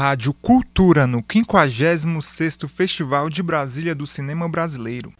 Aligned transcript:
Rádio 0.00 0.32
Cultura 0.32 1.06
no 1.06 1.22
56º 1.22 2.66
Festival 2.66 3.28
de 3.28 3.42
Brasília 3.42 3.94
do 3.94 4.06
Cinema 4.06 4.48
Brasileiro. 4.48 5.12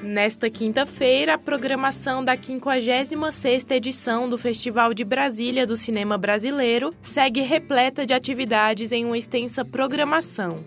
Nesta 0.00 0.48
quinta-feira, 0.48 1.34
a 1.34 1.38
programação 1.38 2.24
da 2.24 2.36
56ª 2.36 3.72
edição 3.72 4.28
do 4.28 4.38
Festival 4.38 4.94
de 4.94 5.02
Brasília 5.02 5.66
do 5.66 5.76
Cinema 5.76 6.16
Brasileiro 6.16 6.94
segue 7.02 7.40
repleta 7.40 8.06
de 8.06 8.14
atividades 8.14 8.92
em 8.92 9.04
uma 9.04 9.18
extensa 9.18 9.64
programação. 9.64 10.64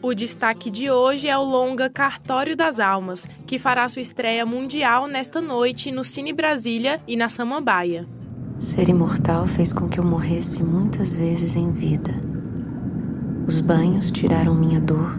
O 0.00 0.14
destaque 0.14 0.70
de 0.70 0.88
hoje 0.88 1.28
é 1.28 1.36
o 1.36 1.42
longa 1.42 1.90
Cartório 1.90 2.56
das 2.56 2.78
Almas, 2.78 3.26
que 3.44 3.58
fará 3.58 3.88
sua 3.88 4.02
estreia 4.02 4.46
mundial 4.46 5.08
nesta 5.08 5.40
noite 5.40 5.90
no 5.90 6.04
Cine 6.04 6.32
Brasília 6.32 7.00
e 7.08 7.16
na 7.16 7.28
Samambaia. 7.28 8.06
Ser 8.60 8.90
imortal 8.90 9.46
fez 9.46 9.72
com 9.72 9.88
que 9.88 9.98
eu 9.98 10.04
morresse 10.04 10.62
muitas 10.62 11.16
vezes 11.16 11.56
em 11.56 11.72
vida. 11.72 12.12
Os 13.48 13.58
banhos 13.58 14.10
tiraram 14.10 14.54
minha 14.54 14.78
dor, 14.78 15.18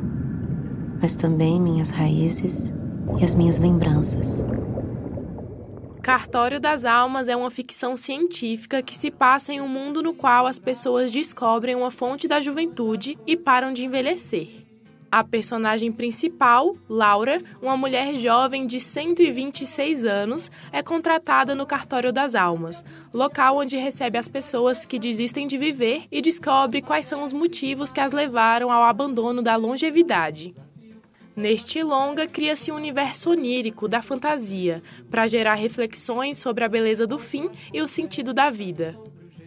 mas 1.01 1.15
também 1.15 1.59
minhas 1.59 1.89
raízes 1.89 2.71
e 3.19 3.25
as 3.25 3.33
minhas 3.33 3.59
lembranças. 3.59 4.45
Cartório 6.03 6.59
das 6.59 6.85
Almas 6.85 7.27
é 7.27 7.35
uma 7.35 7.49
ficção 7.49 7.95
científica 7.95 8.83
que 8.83 8.95
se 8.95 9.09
passa 9.09 9.51
em 9.51 9.59
um 9.59 9.67
mundo 9.67 10.03
no 10.03 10.13
qual 10.13 10.45
as 10.45 10.59
pessoas 10.59 11.09
descobrem 11.09 11.75
uma 11.75 11.89
fonte 11.89 12.27
da 12.27 12.39
juventude 12.39 13.17
e 13.25 13.35
param 13.35 13.73
de 13.73 13.83
envelhecer. 13.83 14.60
A 15.11 15.25
personagem 15.25 15.91
principal, 15.91 16.71
Laura, 16.89 17.41
uma 17.61 17.75
mulher 17.75 18.15
jovem 18.15 18.65
de 18.65 18.79
126 18.79 20.05
anos, 20.05 20.49
é 20.71 20.81
contratada 20.81 21.53
no 21.53 21.65
Cartório 21.65 22.13
das 22.13 22.33
Almas, 22.33 22.81
local 23.13 23.57
onde 23.57 23.75
recebe 23.75 24.17
as 24.17 24.29
pessoas 24.29 24.85
que 24.85 24.97
desistem 24.97 25.47
de 25.47 25.57
viver 25.57 26.03
e 26.09 26.21
descobre 26.21 26.81
quais 26.81 27.07
são 27.07 27.25
os 27.25 27.33
motivos 27.33 27.91
que 27.91 27.99
as 27.99 28.13
levaram 28.13 28.71
ao 28.71 28.83
abandono 28.83 29.41
da 29.41 29.57
longevidade. 29.57 30.55
Neste 31.35 31.83
longa, 31.83 32.25
cria-se 32.25 32.71
um 32.71 32.75
universo 32.75 33.31
onírico 33.31 33.89
da 33.89 34.01
fantasia, 34.01 34.81
para 35.09 35.27
gerar 35.27 35.55
reflexões 35.55 36.37
sobre 36.37 36.63
a 36.63 36.69
beleza 36.69 37.05
do 37.05 37.19
fim 37.19 37.49
e 37.73 37.81
o 37.81 37.87
sentido 37.87 38.33
da 38.33 38.49
vida. 38.49 38.97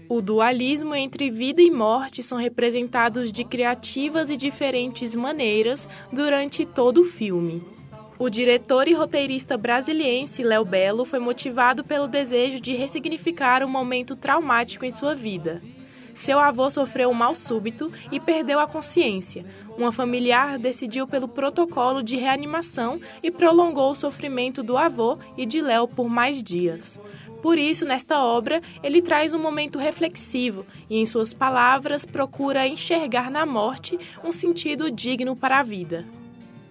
O 0.09 0.21
dualismo 0.21 0.95
entre 0.95 1.31
vida 1.31 1.63
e 1.63 1.71
morte 1.71 2.23
são 2.23 2.37
representados 2.37 3.33
de 3.33 3.43
criativas 3.43 4.29
e 4.29 4.37
diferentes 4.37 5.15
maneiras 5.15 5.89
durante 6.13 6.67
todo 6.67 7.01
o 7.01 7.05
filme. 7.05 7.63
O 8.19 8.29
diretor 8.29 8.87
e 8.87 8.93
roteirista 8.93 9.57
brasiliense 9.57 10.43
Léo 10.43 10.65
Belo 10.65 11.05
foi 11.05 11.19
motivado 11.19 11.83
pelo 11.83 12.07
desejo 12.07 12.61
de 12.61 12.75
ressignificar 12.75 13.65
um 13.65 13.69
momento 13.69 14.15
traumático 14.15 14.85
em 14.85 14.91
sua 14.91 15.15
vida. 15.15 15.63
Seu 16.15 16.39
avô 16.39 16.71
sofreu 16.71 17.11
um 17.11 17.15
mal 17.15 17.35
súbito 17.35 17.91
e 18.13 18.21
perdeu 18.21 18.61
a 18.61 18.69
consciência. 18.69 19.45
Uma 19.77 19.91
familiar 19.91 20.59
decidiu 20.59 21.09
pelo 21.09 21.27
protocolo 21.27 22.03
de 22.03 22.17
reanimação 22.17 23.01
e 23.23 23.31
prolongou 23.31 23.91
o 23.91 23.97
sofrimento 23.97 24.63
do 24.63 24.77
avô 24.77 25.19
e 25.37 25.45
de 25.45 25.61
Léo 25.61 25.89
por 25.89 26.09
mais 26.09 26.41
dias. 26.43 27.01
Por 27.45 27.59
isso, 27.59 27.85
nesta 27.85 28.25
obra, 28.25 28.63
ele 28.83 29.03
traz 29.03 29.35
um 29.35 29.39
momento 29.39 29.79
reflexivo 29.79 30.65
e, 30.89 30.97
em 30.97 31.05
suas 31.05 31.35
palavras, 31.35 32.03
procura 32.03 32.67
enxergar 32.67 33.31
na 33.31 33.45
morte 33.45 33.99
um 34.25 34.33
sentido 34.33 34.91
digno 34.91 35.37
para 35.37 35.61
a 35.61 35.63
vida. 35.63 36.07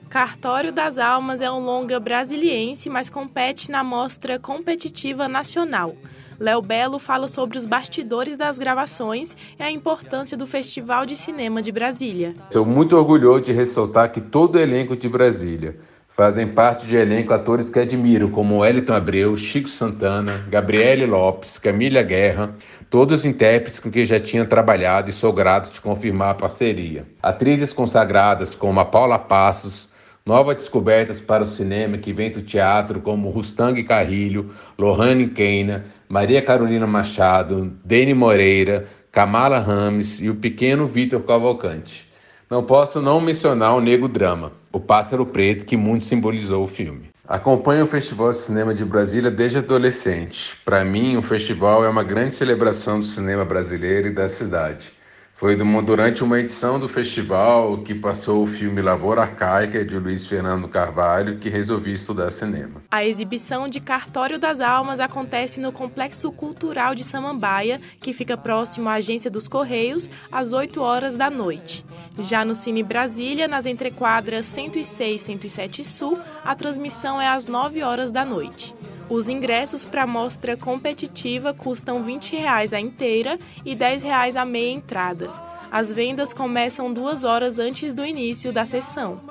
Cartório 0.10 0.72
das 0.72 0.98
Almas 0.98 1.44
é 1.44 1.52
um 1.52 1.60
longa 1.64 2.00
brasiliense, 2.00 2.90
mas 2.90 3.08
compete 3.08 3.70
na 3.70 3.84
mostra 3.84 4.40
competitiva 4.40 5.28
nacional. 5.28 5.96
Léo 6.40 6.60
Belo 6.64 6.98
fala 6.98 7.28
sobre 7.28 7.60
os 7.60 7.68
bastidores 7.68 8.36
das 8.36 8.58
gravações 8.58 9.38
e 9.60 9.62
a 9.62 9.70
importância 9.70 10.36
do 10.36 10.48
Festival 10.48 11.06
de 11.06 11.16
Cinema 11.16 11.62
de 11.62 11.72
Brasília. 11.72 12.34
Sou 12.50 12.66
muito 12.66 12.98
orgulhoso 12.98 13.44
de 13.44 13.52
ressaltar 13.52 14.12
que 14.12 14.20
todo 14.20 14.56
o 14.56 14.60
elenco 14.60 14.95
de 14.95 15.08
Brasília 15.08 15.78
fazem 16.16 16.48
parte 16.48 16.86
de 16.86 16.96
elenco 16.96 17.34
atores 17.34 17.70
que 17.70 17.80
admiro, 17.80 18.30
como 18.30 18.60
Wellington 18.60 18.94
Abreu, 18.94 19.36
Chico 19.36 19.68
Santana, 19.68 20.46
Gabriele 20.50 21.06
Lopes, 21.06 21.58
Camila 21.58 22.04
Guerra, 22.04 22.56
todos 22.90 23.26
intérpretes 23.26 23.80
com 23.80 23.90
quem 23.90 24.06
já 24.06 24.20
tinha 24.20 24.46
trabalhado 24.46 25.10
e 25.10 25.14
sou 25.14 25.34
grato 25.34 25.72
de 25.72 25.82
confirmar 25.82 26.30
a 26.32 26.36
parceria. 26.36 27.06
Atrizes 27.22 27.74
consagradas 27.74 28.54
como 28.54 28.80
a 28.80 28.86
Paula 28.86 29.18
Passos, 29.18 29.92
Novas 30.26 30.56
descobertas 30.56 31.20
para 31.20 31.44
o 31.44 31.46
cinema 31.46 31.98
que 31.98 32.14
vem 32.14 32.32
do 32.32 32.42
teatro, 32.42 33.02
como 33.02 33.30
Rustang 33.30 33.84
Carrilho, 33.84 34.52
Lohane 34.80 35.28
Keina, 35.28 35.84
Maria 36.08 36.42
Carolina 36.42 36.88
Machado, 36.88 37.74
Dene 37.84 38.14
Moreira, 38.14 38.88
Kamala 39.12 39.60
Rames 39.60 40.22
e 40.22 40.30
o 40.30 40.36
pequeno 40.36 40.88
Vitor 40.88 41.24
Cavalcante. 41.24 42.10
Não 42.53 42.61
posso 42.61 43.02
não 43.02 43.19
mencionar 43.19 43.75
o 43.75 43.81
Nego 43.81 44.08
Drama, 44.08 44.52
o 44.71 44.80
Pássaro 44.80 45.25
Preto, 45.25 45.65
que 45.65 45.75
muito 45.75 46.05
simbolizou 46.05 46.64
o 46.64 46.67
filme. 46.67 47.09
Acompanho 47.27 47.86
o 47.86 47.87
Festival 47.87 48.30
de 48.30 48.37
Cinema 48.37 48.75
de 48.75 48.86
Brasília 48.86 49.31
desde 49.31 49.58
adolescente. 49.58 50.55
Para 50.64 50.86
mim, 50.86 51.17
o 51.17 51.23
festival 51.23 51.83
é 51.83 51.89
uma 51.89 52.03
grande 52.03 52.36
celebração 52.36 52.99
do 52.99 53.08
cinema 53.08 53.43
brasileiro 53.43 54.09
e 54.09 54.14
da 54.14 54.30
cidade. 54.30 54.93
Foi 55.36 55.55
durante 55.55 56.23
uma 56.23 56.39
edição 56.39 56.80
do 56.80 56.88
festival 56.88 57.80
que 57.80 57.95
passou 57.95 58.44
o 58.44 58.48
filme 58.48 58.82
Lavoura 58.82 59.23
Arcaica, 59.23 59.83
de 59.83 59.98
Luiz 59.98 60.26
Fernando 60.26 60.67
Carvalho, 60.67 61.38
que 61.38 61.49
resolvi 61.49 61.92
estudar 61.92 62.30
cinema. 62.30 62.83
A 62.92 63.04
exibição 63.04 63.67
de 63.67 63.80
Cartório 63.80 64.39
das 64.39 64.61
Almas 64.61 64.99
acontece 64.99 65.60
no 65.60 65.71
Complexo 65.71 66.32
Cultural 66.32 66.94
de 66.94 67.04
Samambaia, 67.04 67.82
que 67.99 68.14
fica 68.14 68.38
próximo 68.38 68.88
à 68.88 68.94
Agência 68.94 69.30
dos 69.30 69.48
Correios, 69.48 70.08
às 70.32 70.54
8 70.54 70.80
horas 70.80 71.16
da 71.16 71.30
noite. 71.32 71.83
Já 72.20 72.45
no 72.45 72.54
Cine 72.54 72.83
Brasília, 72.83 73.48
nas 73.48 73.65
entrequadras 73.65 74.45
106 74.45 75.21
e 75.21 75.26
107 75.26 75.83
Sul, 75.83 76.20
a 76.45 76.55
transmissão 76.55 77.20
é 77.20 77.27
às 77.27 77.48
9 77.48 77.82
horas 77.82 78.11
da 78.11 78.23
noite. 78.23 78.73
Os 79.14 79.30
ingressos 79.30 79.86
para 79.86 80.04
a 80.04 80.08
mostra 80.08 80.58
competitiva 80.58 81.54
custam 81.54 81.98
R$ 81.98 82.04
20 82.14 82.38
a 82.48 82.82
inteira 82.82 83.38
e 83.64 83.74
R$ 83.74 83.76
10 83.76 84.06
a 84.36 84.44
meia 84.44 84.72
entrada. 84.72 85.30
As 85.72 85.92
vendas 85.92 86.34
começam 86.34 86.92
duas 86.92 87.24
horas 87.24 87.60
antes 87.60 87.94
do 87.94 88.04
início 88.04 88.52
da 88.52 88.66
sessão. 88.66 89.22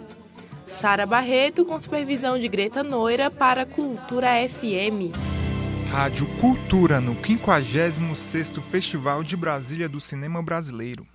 Sara 0.64 1.04
Barreto, 1.04 1.64
com 1.64 1.76
supervisão 1.76 2.38
de 2.38 2.46
Greta 2.46 2.84
Noira, 2.84 3.32
para 3.32 3.66
Cultura 3.66 4.28
FM. 4.48 5.47
Rádio 5.90 6.26
Cultura 6.38 7.00
no 7.00 7.14
56º 7.16 8.60
Festival 8.60 9.24
de 9.24 9.34
Brasília 9.34 9.88
do 9.88 9.98
Cinema 9.98 10.42
Brasileiro. 10.42 11.06